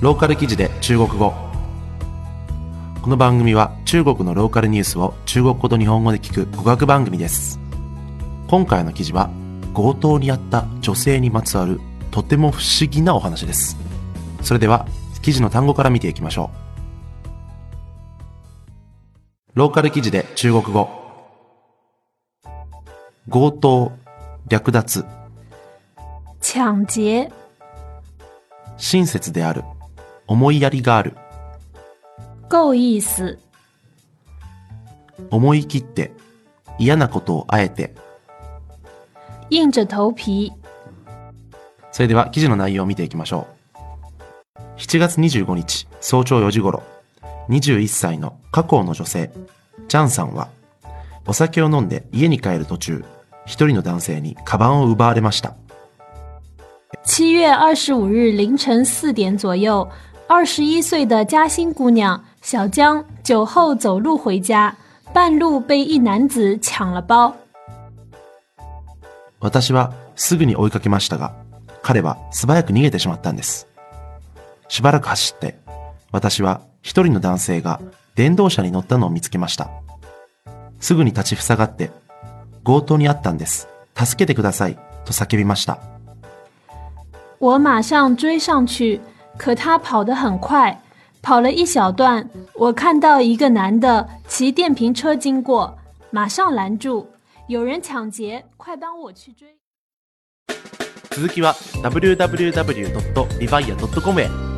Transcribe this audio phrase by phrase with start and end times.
[0.00, 1.34] ローカル記事で中国語。
[3.02, 7.60] この番組は中国のローカルニュースを中国語と日本語で聞く語学番組です。
[8.48, 9.28] 今回の記事は
[9.74, 11.82] 強盗にあった女性にまつわる
[12.12, 13.76] とても不思議なお話です。
[14.40, 14.88] それでは
[15.20, 16.50] 記事の単語から見ていきましょ
[19.54, 19.58] う。
[19.58, 20.88] ローカル記事で中国語。
[23.30, 23.92] 強盗
[24.48, 25.04] 略奪。
[26.40, 27.30] 抢劫、
[28.78, 29.62] 親切である
[30.30, 31.16] 思いやりがある。
[32.48, 33.36] 够意思、
[35.28, 36.12] 思い切って
[36.78, 37.96] 嫌なことをあえて。
[39.50, 40.52] 硬着头皮、
[41.90, 43.48] それでは記事の内容を見ていきましょ
[44.56, 44.60] う。
[44.78, 46.84] 7月25日早朝4時頃
[47.48, 49.32] 21歳の華光の女性
[49.88, 50.48] ジャンさんは
[51.26, 53.04] お酒を飲んで家に帰る途中
[53.46, 55.56] 一人の男性にカバンを奪われました。
[57.02, 59.68] 七月二十五日凌晨四点左右，
[60.32, 64.72] 二十一岁的嘉兴姑娘小江酒后走路回家，
[65.12, 67.34] 半路被一男子抢了包。
[69.40, 71.34] 私はすぐに追いかけましたが、
[71.82, 73.66] 彼は素早く逃げてしまったんです。
[74.68, 75.58] しばらく走って、
[76.12, 77.80] 私は一人の男性が
[78.14, 79.68] 電動車に乗ったのを見つけました。
[80.78, 81.90] すぐに立ちふさがって、
[82.64, 83.66] 強盗にあったんです。
[83.96, 84.78] 助けてください。
[85.04, 85.80] と叫びました。
[87.40, 89.00] 我马上追上去，
[89.39, 90.81] 可他跑得很快，
[91.21, 95.77] 跑了一小段，我看到一个男的骑电瓶车经过，
[96.11, 97.07] 马上拦住，
[97.47, 99.57] 有人抢劫，快帮我去追。
[101.11, 102.59] 続きは www.rivia.com
[104.19, 104.48] へ。